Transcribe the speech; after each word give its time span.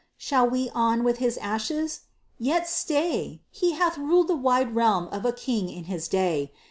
Shall 0.17 0.49
we 0.49 0.67
on 0.73 1.03
with 1.03 1.17
his 1.19 1.37
ashes? 1.37 2.05
Yet, 2.39 2.67
stay! 2.67 3.43
He 3.51 3.73
hath 3.73 3.99
ruled 3.99 4.29
the 4.29 4.35
wide 4.35 4.73
realm 4.75 5.07
of 5.11 5.25
a 5.25 5.31
king 5.31 5.69
in 5.69 5.83
his 5.83 6.07
day! 6.07 6.51